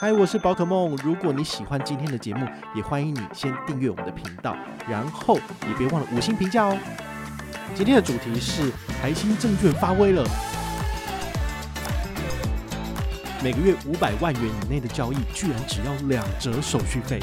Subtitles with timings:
[0.00, 0.94] 嗨，我是宝可梦。
[1.02, 4.56] 如果你喜欢今天的节目，也欢迎你先订阅我们的频道，
[4.88, 5.34] 然后
[5.66, 6.78] 也别忘了五星评价哦。
[7.74, 8.70] 今天的主题是
[9.02, 10.24] 台新证券发威了，
[13.42, 17.20] 每个月五百万元以内的交易，居然只要两折手续费。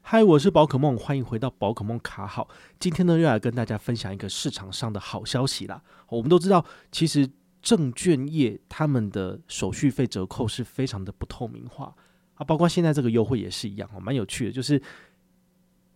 [0.00, 2.48] 嗨，我是宝可梦，欢迎回到宝可梦卡好。
[2.80, 5.82] 今天呢，又来跟大家分享一个市场上的好消息啦。
[6.08, 7.28] 我们都知道，其实。
[7.60, 11.94] 证券业他们的手续费折扣是非常的不透明化
[12.34, 14.52] 啊，包括现在这个优惠也是一样哦，蛮有趣的。
[14.52, 14.80] 就是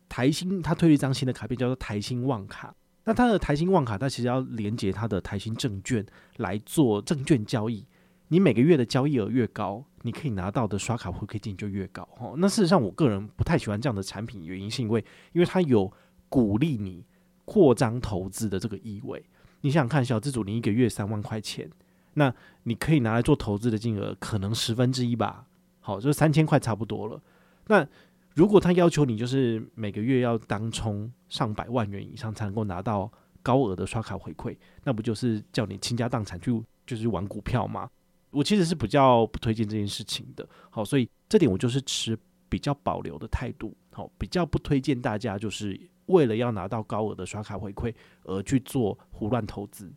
[0.08, 2.74] 台新它推了一张新的卡片，叫做台新旺卡。
[3.04, 6.04] 那它的台新旺卡，它其实要连接它的台新证券
[6.36, 7.86] 来做证券交易。
[8.28, 12.34] 你每个月的交易额越高，你可以拿到的刷卡回馈金就越高哦。
[12.38, 15.92] 那事实上，我个人不太喜欢这样的产品，原因是因为因为它有
[16.28, 17.04] 鼓励你
[17.44, 19.24] 扩张投资的这个意味。
[19.62, 21.70] 你想看，小资主你一个月三万块钱，
[22.14, 22.32] 那
[22.64, 25.46] 你可以拿来做投资的金额可能十分之一吧。
[25.80, 27.20] 好，就三千块差不多了。
[27.68, 27.86] 那
[28.34, 33.10] 如果他要求你就是每个月要当冲上百万元以上才能够拿到
[33.42, 37.88] 高额的刷卡回馈，那不就是叫你倾家荡产去就是玩股票吗？
[38.30, 40.48] 我其实是比较不推荐这件事情的。
[40.70, 43.76] 好，所以这点我就是持比较保留的态度。
[43.92, 45.78] 好，比较不推荐大家就是。
[46.06, 49.92] 为了要拿到高额的刷卡回馈而去做胡乱投资，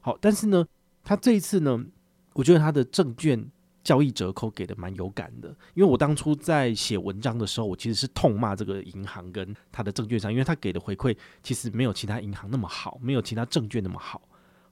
[0.00, 0.66] 好，但是呢，
[1.02, 1.84] 他这一次呢，
[2.34, 3.44] 我觉得他的证券
[3.82, 14.22] 交易折扣给的蛮有感的，因为我当初在写文章的时候，我其实是痛骂这个银行跟他的证券商，因为他给的回馈其实没有其他银行那么好，没有其他证券那么好。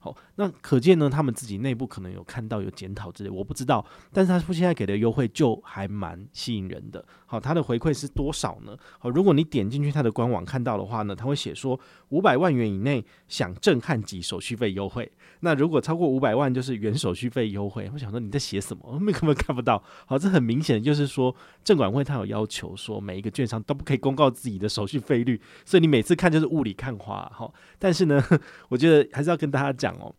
[0.03, 3.85] 好，那可见呢，他们自己内部可能有看到有检讨之类，我不知道。
[4.11, 7.05] 但是他现在给的优惠就还蛮吸引人的。
[7.25, 8.75] 好，他的回馈是多少呢？
[8.99, 15.09] 好，如果你点进去他的官网看到的话呢，他会写说五百万元以内享震撼级手续费优惠。
[15.39, 17.89] 那如果超过五百万就是原手续费优惠。
[17.93, 18.83] 我想说你在写什么？
[18.91, 19.81] 我们根本看不到。
[20.05, 27.31] 好，这很明显就是说证管会他有要求说每一个券商都不可以公告自己的手续费率，所以你每次看就是雾里看花。
[27.33, 28.21] 好，但是呢，
[28.67, 29.92] 我觉得还是要跟大家讲。
[29.99, 30.13] 哦，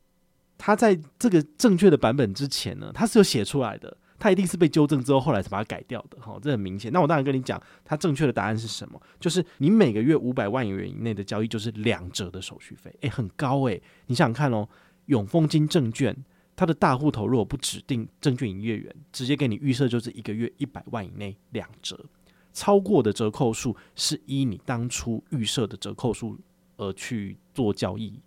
[0.58, 6.92] 他在这个正确的版本之前呢，他是有写出来的，他一定是被纠正之后，后来才把它改掉的，哈，这很明显。
[6.92, 9.00] 那我当然跟你讲，他正确的答案是什么？
[9.20, 13.82] 就是你每个月五百万元以内的交易就是两折的手续费，诶，很高诶。
[14.06, 14.68] 你想想看哦，
[15.06, 16.16] 永丰金证券
[16.56, 21.98] 它的大户头如果不指定证券营业员，直接给你预设就是一个月一百万以内两折，
[22.52, 26.38] 超过的折扣数是依你当初预设的折扣数
[26.76, 28.20] 而去做交易。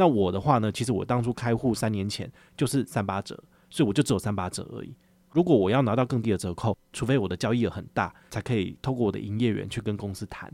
[0.00, 3.38] 那我的话呢，其实我当初开户三年前就是三八折，
[3.68, 4.94] 所以我就只有三八折而已。
[5.30, 10.50] 如果我要拿到更低的折扣，除非我的交易额很大，才可以透过我的营业员去跟公司谈。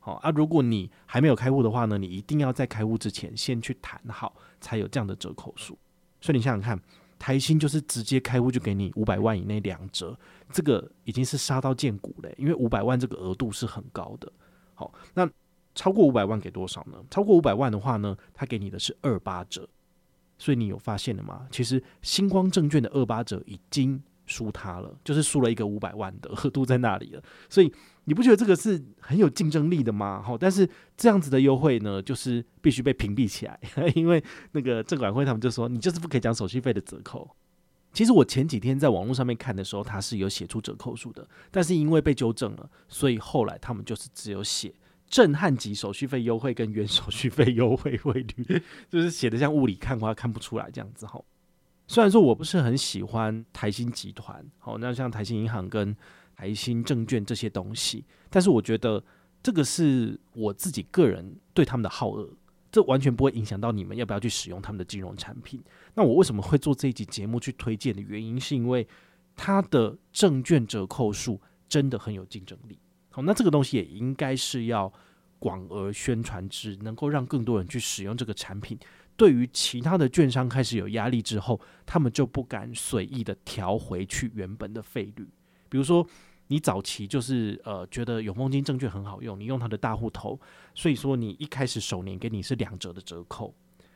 [0.00, 5.78] 好啊，如果你还没有开户的话呢，你一定要在开户之前先去谈好，才有这样的折扣数。
[6.20, 6.78] 所以你想想看，
[7.18, 10.14] 台新就是直接开户就给你五百万以内两折，
[10.52, 14.30] 这个已经是杀到见骨了，因为五百万这个额度是很高的。
[14.74, 15.26] 好，那。
[15.74, 16.98] 超过五百万给多少呢？
[17.10, 19.68] 超过五百万的话呢，他给你的是二八折。
[20.36, 21.46] 所以你有发现了吗？
[21.50, 27.22] 其实星光证券的二八折已经输他了，就是输了一个五百万的额度在那里了。
[27.48, 27.72] 所以
[28.04, 30.20] 你不觉得这个是很有竞争力的吗？
[30.20, 33.60] 好，但是这样子的优惠呢，就是必须被屏蔽起来，
[33.94, 37.30] 因为那个证管会他们就说你就是不可以讲手续费的折扣。
[37.92, 44.74] 其实我前几天在网络上面看的时候，他是有写出折扣数的，但是因为被纠正了，所以后来他们就是只有写。
[45.14, 48.60] 震撼级手续费优惠跟原手续费优惠汇率，
[48.90, 51.22] 就是写的像雾里看花，看不出来这样子哈。
[51.86, 55.96] 虽然说我不是很喜欢台新集团，好，那像台新银行跟
[56.34, 59.00] 台新证券这些东西，但是我觉得
[59.40, 62.28] 这个是我自己个人对他们的好恶，
[62.72, 65.62] 这完全不会影响到你们要不要去使用他们的金融产品。
[65.94, 68.84] 那我为什么会做这一集节目去推荐的原因，是因为
[69.36, 72.76] 它的证券折扣数真的很有竞争力。
[73.14, 74.92] 好，那这个东西也应该是要
[75.38, 78.76] 广而宣传之，能够让更多人去使用这个产品。
[79.16, 85.28] 对于其他的券商开始有压力之后，他们就不敢随意的调回去原本的费率。
[85.68, 86.04] 比如说，
[86.48, 90.36] 你早期就是呃觉得永丰金证券很好用，你用它的大户头，
[90.74, 93.54] 所以说你一开始首年给你是两折的折扣，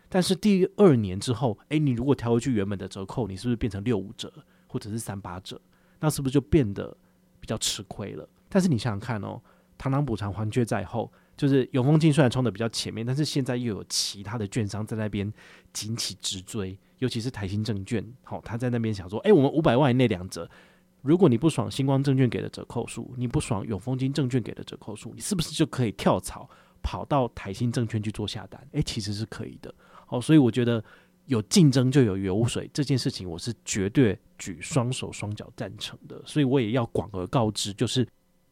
[0.09, 4.33] 但是第二年之后，诶，你如果调回去原本的折扣，你是不是变成六五折
[4.69, 5.61] 或者是三八折？
[5.99, 6.97] 那是不是就变得
[7.41, 8.29] 比较吃亏了？
[8.49, 9.41] 但是你想想看哦，
[9.79, 11.11] 螳螂捕蝉，黄雀在后。
[11.37, 15.33] 就是永丰金虽然冲得比较前面，但是现在又有其他的券商在那边
[15.73, 20.51] 紧起直追，尤其是台新证券，好，他在那边想说，哎，我们五百万以内两折，
[21.01, 26.51] 如果你不爽星光证券给的折扣数，你不爽永丰金证券给的折扣数，你是不是就可以跳槽
[26.83, 28.61] 跑到台新证券去做下单？
[28.73, 29.73] 哎，其实是可以的。
[30.07, 30.83] 好，所以我觉得
[31.27, 36.21] 有竞争就有油水这件事情，我是绝对举双手双脚赞成的。
[36.27, 38.05] 所以我也要广而告之，就是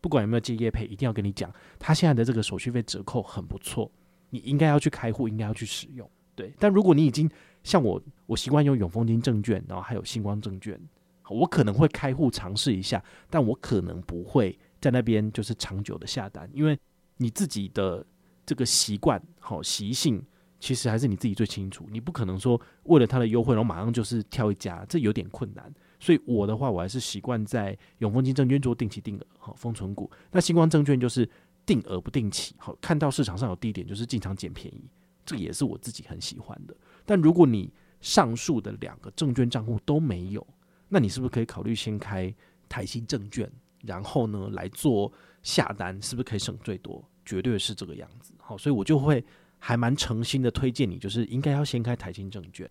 [0.07, 3.91] 不管有没有接业配，一定要跟你讲，他现在的这个手续费折扣很不错，
[4.31, 6.09] 你应该要去开户，应该要去使用。
[6.37, 7.29] 对，但如果你已经
[7.65, 10.81] 像我，我习惯用永丰金证券，然后还有新光证券，
[11.29, 16.79] 我可能会开户尝试一下，但我可能不会在那边就是长久的下单，因为
[17.17, 18.07] 你自己的
[18.47, 20.25] 这个习惯好习性。
[20.59, 25.71] 其实还是你自己最清楚，你不可能说为了它的优惠，然后马上就是挑一家，这有点困难。
[25.99, 30.11] 所以我的话，我还是习惯在永丰金证券做定期定额，好，丰存股。
[30.31, 31.29] 那星光证券就是
[31.65, 34.85] 定额不定期，好，看到市场上有低点就是进场捡便宜，
[35.25, 36.77] 这也是我自己很喜欢的。
[37.05, 40.47] 但如果你上述的两个证券账户都没有，
[40.89, 42.35] 那你是不是可以考虑先开
[42.69, 43.51] 台新证券，
[43.83, 47.03] 然后呢来做下单，是不是可以省最多？
[47.25, 48.33] 绝对是这个样子。
[48.39, 49.25] 好，所以我就会。
[49.59, 52.71] 还蛮诚心的推荐你，就是应该要先开台新证券。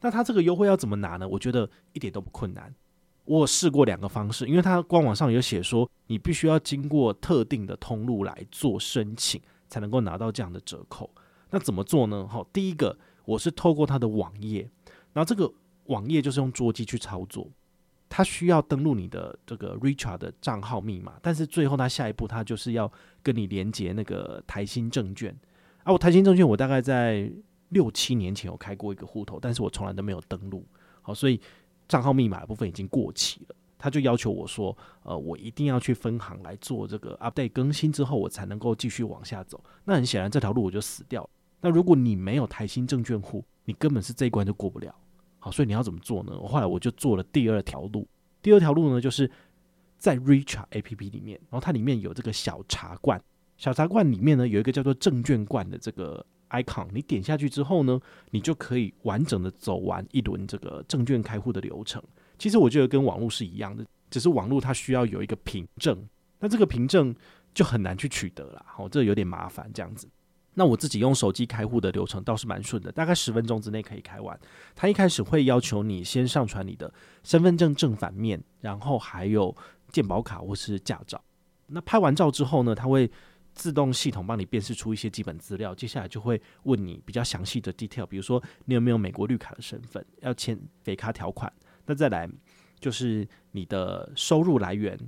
[0.00, 1.26] 那他这个优惠要怎么拿呢？
[1.28, 2.74] 我觉得一点都不困难。
[3.24, 11.10] 我试过两个方式，因为他官网上有写说，你必须要经过特定的通路来做申请，才能够拿到这样的折扣。
[11.50, 12.26] 那怎么做呢？
[12.28, 14.70] 好，第一个我是透过他的网页，
[15.12, 15.52] 然后这个
[15.86, 17.50] 网页就是用桌机去操作，
[18.08, 22.90] 他需要登录你的这个 Richard 的账号密码，但是最后他下一步他就是要
[23.24, 25.36] 跟你连接那个台新证券。
[25.82, 27.28] 啊，我台新证券，我大概在
[27.70, 30.64] 六七年前有开过一个户头，但是我从来都没有登录，
[31.02, 31.40] 好，所以
[31.88, 33.56] 账号密码的部分已经过期了。
[33.78, 39.62] 他就要求我说，呃，我一定要去分行来做这个 update 更新之后，我才能够继续往下走。
[39.84, 41.30] 那很显然，这条路我就死掉了。
[41.60, 44.94] 那如果你没有台新证券户，你根本是这一关就过不了。
[45.38, 46.38] 好，所以你要怎么做呢？
[46.40, 48.08] 我后来我就做了第二条路。
[48.40, 49.30] 第二条路呢，就是
[49.98, 53.22] 在 Richart APP 里面，然后它里面有这个小茶罐。
[53.58, 58.00] 小茶罐里面呢，有一个叫做证券罐的这个 icon，你点下去之后呢，
[58.30, 62.02] 你就可以完整的走完一轮这个证券开户的流程。
[62.38, 65.98] 其实我觉得跟网络是一样的，只是网络它需要有一个凭证，
[66.38, 67.14] 那这个凭证
[67.54, 70.08] 就很难去取得了，好，这有点麻烦这样子。
[70.58, 74.38] 那我自己用手机开户的流程倒是蛮顺的，大概十分钟之内可以开完。
[74.74, 76.90] 它一开始会要求你先上传你的
[77.22, 79.54] 身份证正反面，然后还有
[79.90, 81.22] 健保卡或是驾照。
[81.66, 83.10] 那拍完照之后呢，它会
[83.56, 91.50] 自动系统帮你辨识出一些基本资料，接下来就会问你比较详细的 detail，比如说你有没有美国绿卡的身份，要签肥卡条款。
[91.86, 92.28] 那再来
[92.78, 94.98] 就是你的收入来源，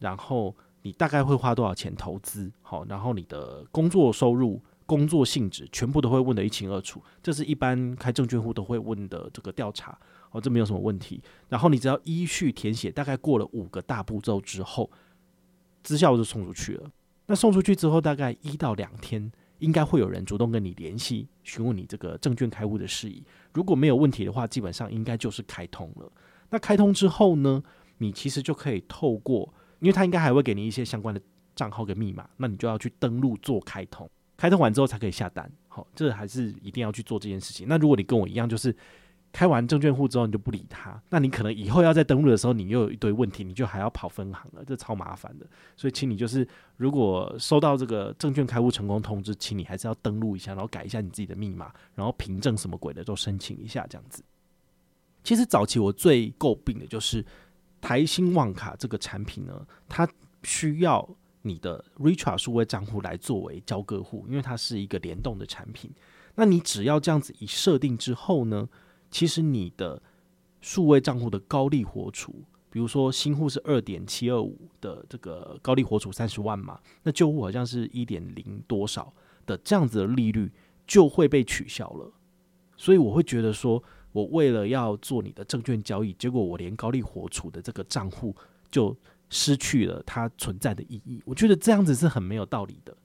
[0.00, 7.00] 然后你大概会花多少钱投资，好，然后你的工作收入、工作性质，全部都会问得一清二楚。
[7.22, 9.96] 这是一般开证券户都会问的这个调查，
[10.32, 11.22] 哦，这没有什么问题。
[11.48, 14.90] 然后你只要依序填写，大概过了五个大步骤之后，
[15.84, 16.90] 资料就送出去了。
[17.26, 23.22] 那送出去之后，大概一到两天，应该会有人主动跟你联系，询问你这个证券开户的事宜。
[23.52, 26.12] 如果没有问题的话，基本上应该就是开通了。
[26.50, 27.62] 那开通之后呢，
[27.98, 31.20] 你其实就可以透过，因为他应该还会给你一些相关的
[31.54, 34.10] 账号跟密码，那你就要去登录做开通。
[34.36, 35.50] 开通完之后才可以下单。
[35.68, 37.66] 好，这还是一定要去做这件事情。
[37.68, 38.74] 那如果你跟我一样，就是。
[39.32, 45.46] 开完证券户之后，你就不理他，那你可能以后要再登录的时候，你又有一堆问题，你就还要跑分行了，这超麻烦的。
[45.74, 46.46] 所以，请你就是
[46.76, 54.22] 如果收到这个证券开户成功通知，请你还是要登录一下，然后改一下你自己的密码，然后凭证什么鬼的都申请一下，这样子。
[55.24, 57.24] 其实早期我最诟病的就是
[57.80, 60.06] 台新旺卡这个产品呢，它
[60.42, 61.08] 需要
[61.40, 65.90] 你的 rich 数位账户来作为交割户，因为它是一个联动的产品。
[66.34, 68.68] 那你只要这样子一设定之后呢，
[69.12, 70.02] 其实你的
[70.60, 72.34] 数位账户的高利活储，
[72.70, 79.12] 比如说新户是二点七二五的这个高利活储三十万嘛，那旧户好像是一点零多少
[79.44, 80.50] 的这样子的利率
[80.86, 82.10] 就会被取消了。
[82.76, 83.80] 所以我会觉得说，
[84.12, 88.34] 我为了要做你的证券交易，结果我连高利活储的这个账户
[88.70, 88.96] 就
[89.28, 91.22] 失去了它存在的意义。
[91.26, 92.96] 我觉得这样子是很没有道理的。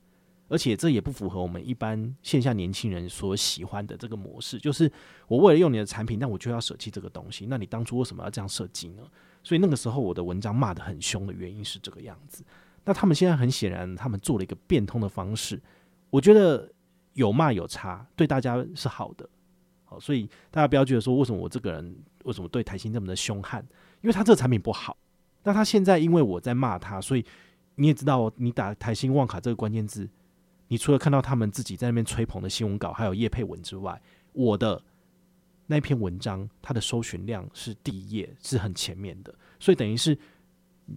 [0.50, 4.90] 而且这也不符合我们一般线下年轻人所喜欢的这个模式，就是
[5.28, 7.46] 我为了用你的产品，那我就要舍弃这个东西。
[7.50, 9.04] 那你当初为什么要这样设计呢？
[9.44, 12.44] 所以那个时候我的文章骂得很凶的原因是这个样子。
[12.86, 15.62] 那他们现在很显然，他们做了一个变通的方式，
[16.10, 16.72] 我觉得
[17.14, 19.30] 有骂有差，对大家是好的。
[19.84, 23.62] 好，所以大家不要觉得说，为什么我这个人为什么对台新这么的凶悍？
[24.02, 24.98] 因为他这个产品不好。
[25.44, 27.26] 那他现在因为我在骂他，所以
[27.76, 30.10] 你也知道，你打台新旺卡这个关键字。
[30.68, 34.02] 你除了看到他们自己在那边吹捧的新闻稿，还有叶配文之外，
[34.34, 34.84] 我的
[35.68, 39.34] 那篇文章它的搜寻量是第一页，是很前面的。
[39.60, 40.18] 所以等于是，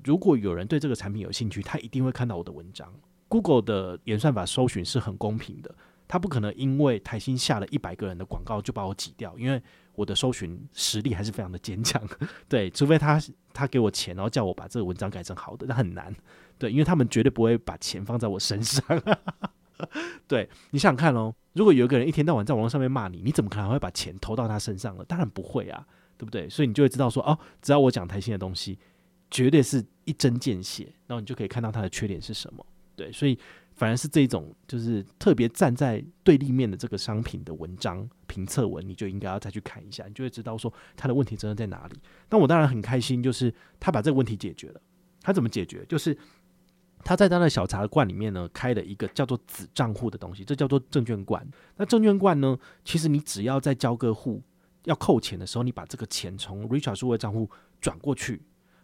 [0.05, 2.93] 如果有人对这个产品有兴趣，他一定会看到我的文章。
[3.29, 5.73] Google 的演算法搜寻是很公平的，
[6.09, 9.63] 他不可能因为台新下了一百个人的广告就把我挤掉，因为
[9.95, 12.03] 我的搜寻实力还是非常的坚强。
[12.49, 13.23] 对，除非他
[13.53, 16.15] 他给我钱，然后叫我把这个文章改成好的，那很难。
[16.59, 18.83] 对，因为他们绝对不会把钱放在我身上。
[20.29, 25.05] 对，你想想看哦，如果有一个人一天到晚在网络上面骂你，你怎么可能会把钱投到他身上呢？
[25.07, 26.49] 当然不会啊，对不对？
[26.49, 28.79] 所以你就会知道说，哦，只要我讲台新的东西，
[29.31, 32.65] 绝对是一针见血，然后你就可以看到他的缺点是什么。
[32.97, 33.39] 对，所以。
[33.77, 41.99] 反而是这种，就是特别站在对立面的这个商品的文章评测文，你就应该要再去看一下，你就会知道说他的问题真的在哪里。
[42.29, 44.81] 那我当然很开心，就是他把这个问题解决了。
[45.23, 45.83] 他怎么解决？
[45.89, 46.15] 就是
[47.05, 51.47] 他在他的小茶罐里面呢，开了一个叫做子账户的东西，这叫做证券罐。
[51.77, 54.43] 那证券罐呢，其实你只要在交割户
[54.85, 57.49] 要扣钱的时候，你把这个钱从 Richard 数位账户
[57.81, 58.43] 转过去。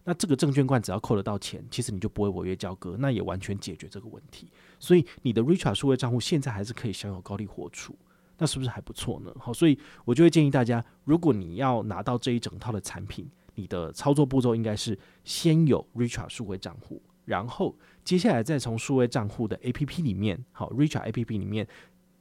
[0.09, 4.49] 那这个证券罐只要扣得到钱，其实你就不会违约交割，那也完全解决这个问题。
[4.79, 7.97] 所以你的 Richard 数位账户现在还是可以享有高利活储，
[8.39, 9.35] 那是不是还不错呢？
[9.39, 21.69] 好，所以我就会建议大家，如果你要拿到这一整套的产品，你的操作步骤应该是先有 Richard 数位账户，然后接下来再从数位账户的 APP 里面，好 Richart APP 里面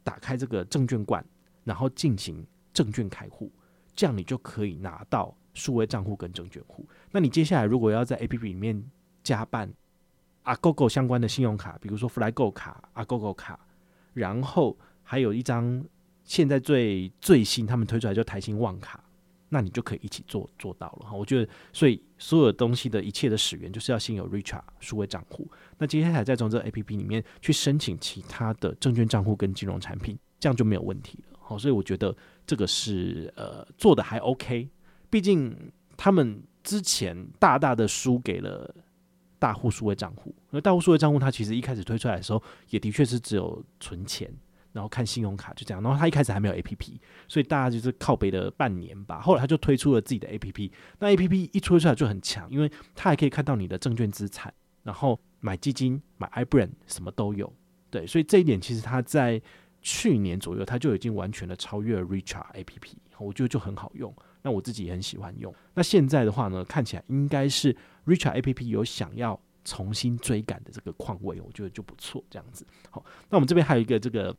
[0.03, 1.23] 打开这个证券罐，
[1.63, 3.49] 然后进行证券开户，
[3.95, 5.33] 这样你就可以拿到。
[5.57, 8.91] 数位账户跟证券户，那你接下来如果要在 APP 里面
[9.23, 9.73] 加办
[10.43, 13.57] Agogo 相关的信用卡，比如说 FlyGo 卡、Agogo 卡，
[14.13, 15.81] 然后还有一张
[16.25, 19.01] 现在最最新他们推出来就台新旺卡，
[19.55, 21.13] 那你就可以一起做做到了哈。
[21.15, 31.39] 我觉得，所以所有东西的一切的始源就是要先有 Richard 数位账户，那接下来再从这 APP 里面去申请其他的证券账户跟金融产品，这样就没有问题了。
[31.39, 32.13] 好，所以我觉得
[32.45, 34.69] 这个是呃做的还 OK。
[35.09, 38.75] 毕竟他们之前大大的输给了
[39.39, 44.29] 大户数位账户，而大户数位账户它其实一开始推出来的时候，也的确是只有存钱，
[44.75, 45.81] 然后看信用卡就这样。
[45.81, 49.21] 然后他一开始还没有 APP，所以大家就是靠北了半年吧。
[49.21, 54.53] 后来他就推出了自己的 APP，那 APP 一推出来就很强，因为他还可以看到你的证券资产，
[54.83, 57.51] 然后买基金、买 iBrand 什么都有。
[57.89, 59.41] 对，所以这一点其实他在
[59.81, 64.13] 去年左右他就已经完全的超越了 Richart APP，我觉得就很好用。
[64.41, 65.53] 那我自己也很喜欢用。
[65.73, 72.23] 那现在的话呢，看起来应该是 Richart APP 有想要重新追赶的这个况味，我觉得就不错。
[72.29, 74.35] 这样子，好，那我们这边还有一个这个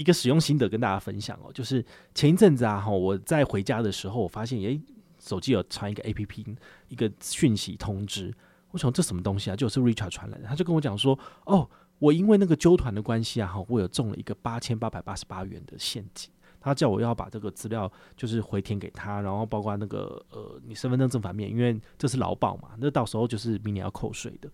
[0.00, 4.80] 一个使用心得跟大家分享哦，就是前一阵子啊，哈，我在回家的时候，我发现，诶，
[5.18, 6.56] 手机有传一个 APP，
[6.88, 8.32] 一个讯息通知，
[8.70, 9.56] 我想这什么东西啊？
[9.56, 16.30] 就是 Richard 传来的，他就跟我讲说，哦，我因为那个纠团的关系啊，哈，我有中了一个八千八百八十八元的现金。
[16.62, 24.50] 他叫我要把这个资料就是回填给他，然后包括那个呃，你身份证正反面，因为这是劳保嘛，那到时候就是明年要扣税的。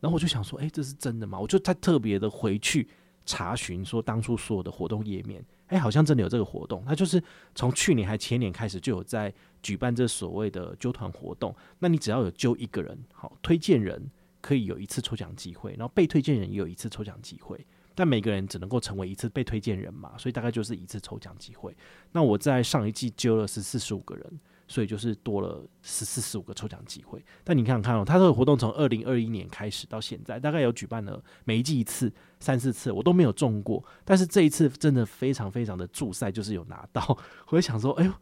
[0.00, 1.38] 然后我就想说，诶，这是真的吗？
[1.38, 2.88] 我就他特别的回去
[3.24, 6.84] 查询说，当初所有的活动页面，诶，好像真的有这个活动。
[6.84, 7.22] 他就是
[7.54, 11.54] 从去年还前年开始就有在举办这所谓的揪团活动。
[11.78, 14.10] 那你只要有揪一个人，好，推荐人
[14.40, 17.64] 可以有一次抽奖机会，然后被推荐人也有一次抽奖机会。
[17.94, 21.76] 但每个人只能够成为一次被推荐人嘛，所以大概就是一次抽奖机会。
[22.10, 24.40] 那我在上一季揪了是四十五个人，
[24.72, 27.22] 所以就是多了十四十五个抽奖机会。
[27.44, 32.10] 但你看看哦，他这个活动从二零二一年开始到现在，大概有举办了每一季一次
[32.40, 33.84] 三四次，我都没有中过。
[34.04, 37.18] 但是这一次真的非常非常的助赛，就是有拿到。
[37.48, 38.12] 我就想说，哎呦，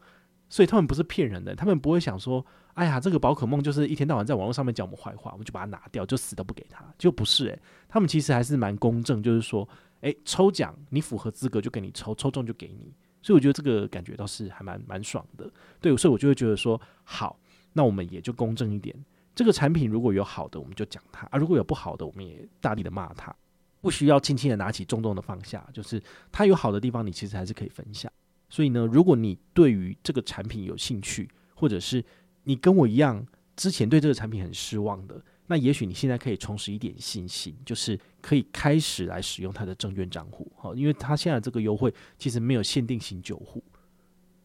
[0.49, 2.45] 所以他们不是骗人的，他们不会想说。
[2.73, 9.67] 哎呀，这个宝可梦就是一天到晚在网络上面讲我们坏话，我们就把它拿掉，就死都不给他，就不是诶、他们其实还是蛮公正，就是说，
[9.99, 15.49] 诶，抽奖你符合资格就给你抽，抽中就给你，所以我觉得这个感觉倒是还蛮蛮爽的，
[15.79, 17.39] 对，所以我就会觉得说，好，
[17.73, 18.95] 那我们也就公正一点，
[19.35, 23.35] 这个产品如果有好的，我们就讲它啊；如果有不好的，我们也大力的骂它，
[23.79, 26.01] 不需要轻轻的拿起，重重的放下，就是
[26.31, 28.11] 它有好的地方，你其实还是可以分享。
[28.49, 32.03] 所以呢，如果你对于这个产品有兴趣，或者是
[32.43, 33.25] 你跟我一样，
[33.55, 43.61] 之前对这个产品很失望的，那也许你现在可以重拾一点信心，就是可以开始来使用它的证券账户，好，因为它现在这个优惠其实没有限定型旧户，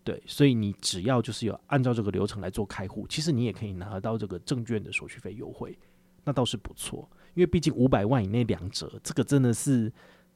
[0.03, 5.79] 对，所以你只要就是有按照这个流程来做开户，其实你也可以拿到这个证券的手续费优惠，
[6.25, 9.93] 那倒是不错，因为毕竟五百万以内两折，这个真的是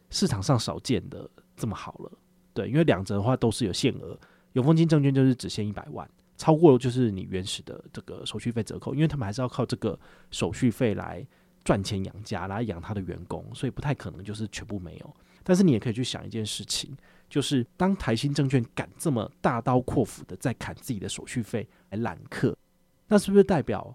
[0.08, 2.12] 市场上少见的这么好了，
[2.54, 4.16] 对，因为两折的话都是有限额，
[4.52, 6.08] 永丰金证券就是只限一百万。
[6.40, 9.98] 超过就是你原始的这个手续费折扣，因为他们还是要靠这个
[10.30, 11.22] 手续费来
[11.62, 15.16] 赚钱养家，来养他的员工，所以不太可能就是全部没有。
[15.42, 16.96] 但是你也可以去想一件事情，
[17.28, 22.56] 就是当台新证券敢这么大刀阔斧的在砍自己的手续费来揽客，
[23.08, 23.94] 那是不是代表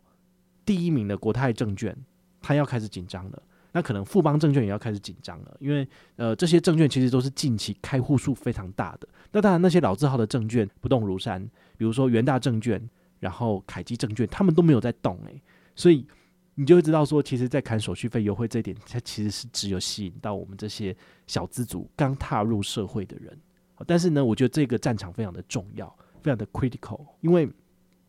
[0.63, 1.97] 第一名的国泰证券
[2.39, 3.41] 他要开始紧张了？
[3.75, 9.08] 那可能富邦证券也要开始紧张了，因为呃这些证券其实都是近期开户数非常大的。
[9.34, 11.46] 那当然那些老字号的证券不动如山，
[11.77, 12.82] 比如说元大证券，
[13.20, 15.44] 然后凯基证券，他们都没有在动诶、
[15.75, 16.08] 所以
[16.53, 20.96] 你就会知道说，其实，在砍手续费优惠这一点，它其实是只有吸引到我们这些
[21.27, 23.38] 小资族刚踏入社会的人。
[23.86, 27.50] 但是呢，我觉得这个战场非常的重要，非常的 critical，因为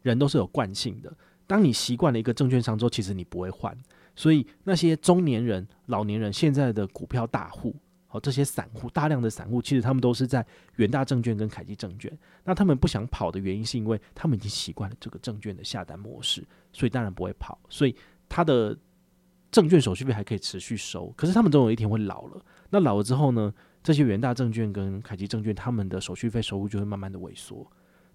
[0.03, 1.13] 人都是有惯性的。
[1.45, 3.77] 当你习惯了一个证券商之后，其实你不会换。
[4.17, 7.77] 所以那些中年人、老年人现在的股票大户，
[8.09, 10.45] 好，这些散户，大量的散户，其实他们都是在
[10.77, 12.11] 元大证券跟凯基证券。
[12.43, 17.57] 那他们不想跑的原因，是因为他们已经习惯了这个证券的下单模式，所以当然不会跑。
[17.69, 17.95] 所以
[18.29, 18.77] 他的
[19.53, 21.13] 证券手续费还可以持续收。
[21.17, 22.45] 可是他们总有一天会老了。
[22.71, 23.55] 那老了之后呢？
[23.83, 27.65] 这些元大证券跟凯基证券，他们的手续费收入就会慢慢的萎缩。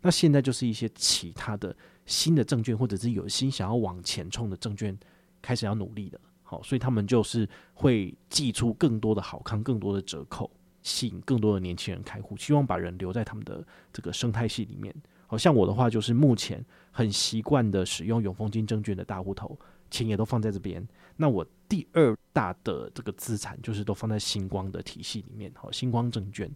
[0.01, 1.74] 那现在就是一些其他的
[2.05, 5.00] 新的证券，或者是有心想要往前冲的证券，
[5.41, 6.19] 开始要努力了。
[6.43, 10.51] 好，所以他们就是会寄出更多的好康、更多的折扣，
[10.83, 14.93] 吸引更多的年轻人开户，希望把人留在他们的这个生态系里面。
[15.27, 19.57] 好像我的话，就是目前很习惯的使用永丰金证券的大户头，
[19.89, 20.86] 钱也都放在这边。
[21.15, 26.53] 那我第二大的这个资产就是都放在星光的体系里面，好，星光证券，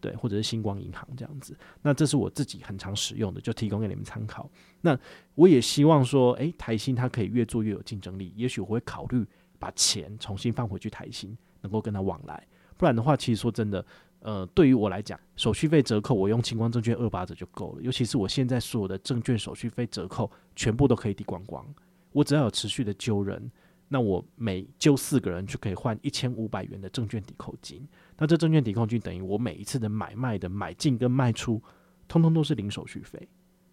[0.00, 1.56] 对，或者是星光银行这样子。
[1.82, 4.48] 那这是我自己很常使用的，就提供给你们参考。
[4.80, 4.98] 那
[5.34, 8.32] 我也希望说，诶，台新它可以越做越有竞争力。
[8.36, 9.26] 也许我会考虑
[9.58, 12.46] 把钱重新放回去台新，能够跟他往来。
[12.76, 13.84] 不然的话，其实说真的，
[14.20, 17.82] 呃，对于我来讲，手续费折扣我用星光证券二八折就够了。
[17.82, 21.66] 尤其是我现在所有的证券手续费折扣全部都可以抵光光。
[22.12, 23.50] 我只要有持续的揪人，
[23.88, 27.86] 那我每揪四个人就可以换一千五百元的证券抵扣金。
[28.18, 31.62] 那这证券抵扣金等于我每一次的买卖的买进跟卖出，
[32.08, 33.28] 通通都是零手续费。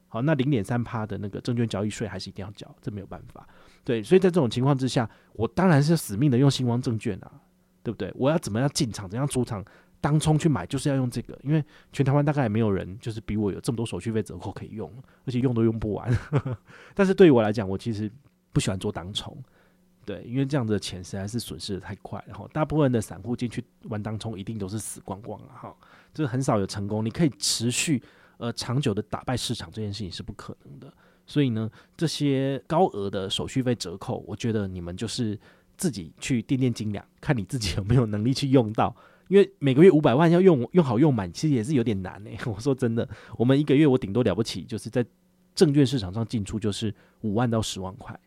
[0.07, 3.47] 好，那零点三趴的那个证券交易税还是一定要交，这没有办法。
[3.83, 7.31] 对，所以在这种情况之下，我当然是死命的用星光证券啊，
[7.81, 8.13] 对不对？
[8.15, 9.65] 我要怎么样进场，怎样出场，
[9.99, 14.93] 当冲去买，就是要用这个，因为全台湾大概也没有人就是比我有这么多手续费折扣可以用，
[15.25, 16.15] 而且用都用不完。
[16.93, 18.11] 但是对于我来讲，我其实。
[18.53, 19.35] 不喜欢做当冲，
[20.05, 25.75] 对，因为这样子的钱实在是损失的太快，然后大部分的散户进去玩当冲，一定都是死光光了哈，
[26.13, 27.05] 就是很少有成功。
[27.05, 28.01] 你可以持续
[28.37, 30.93] 呃长久的打败市场这件事情是不可能的，
[31.25, 35.39] 所以呢，这些高额的手续费折扣，我觉得你们就是
[35.77, 38.93] 自己去掂掂斤两，看你自己有没有能力去用到，
[39.29, 42.37] 因为每个月五百万要用用好用满，其实也是有点难诶。
[42.45, 45.05] 我说真的，我们一个月我顶多了不起，就是在
[45.55, 48.19] 证券市场上进出就是五万到十万块。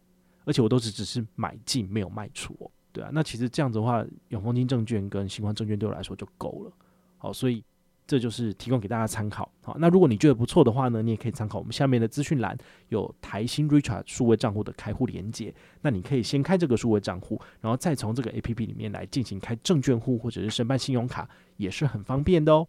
[0.46, 2.56] 而且我都是只是买进没有卖出，
[2.92, 6.72] 对啊，那其实这样子的话，永丰金证券跟新光证券对我来说就够了，
[7.18, 7.62] 好，所以
[8.06, 9.50] 这就是提供给大家参考。
[9.62, 12.56] 好，那如果你觉得不错的话呢，你也可以参考我们下面的资讯栏
[12.88, 22.68] 有台新 Richart 数位账户的开户连接，那你可以先开这个数位账户，然后再从这个 APP 里面来进行开证券户或者是申办信用卡，也是很方便的哦。